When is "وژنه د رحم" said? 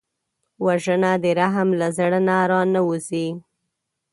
0.65-1.69